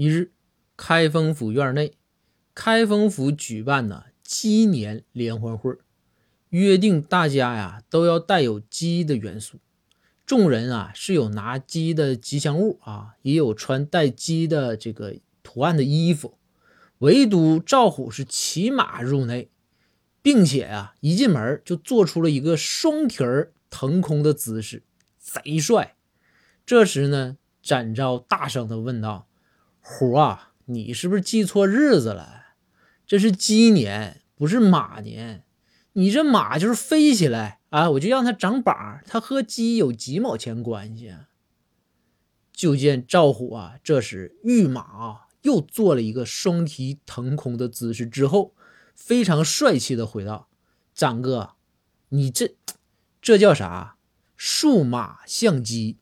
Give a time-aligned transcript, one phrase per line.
[0.00, 0.32] 一日，
[0.78, 1.92] 开封府院内，
[2.54, 5.76] 开封府举办呢鸡年联欢会，
[6.48, 9.58] 约定大家呀都要带有鸡的元素。
[10.24, 16.38] 众人啊是有拿鸡的吉祥物啊，也有穿带鸡的这个图案的衣服，
[17.00, 19.50] 唯独赵虎是骑马入内，
[20.22, 24.82] 并且啊一进门就做出了一个双蹄儿腾空的姿势，
[25.18, 25.94] 贼帅。
[26.64, 29.26] 这时呢，展昭大声的问道
[29.80, 32.54] ：“虎啊，你是不是记错日子了？
[33.06, 35.44] 这是鸡年，不是马年。
[35.94, 37.88] 你这马就是飞起来。”啊！
[37.90, 41.28] 我就让它长膀，它和鸡有几毛钱关系啊？
[42.52, 48.56] 就见赵虎啊，这时御马又做了一个双蹄腾空的姿势，之后
[48.96, 50.48] 非常帅气的回道
[50.92, 51.52] ：“张哥，
[52.08, 52.56] 你这
[53.22, 53.96] 这叫啥？
[54.36, 55.98] 数马相机。”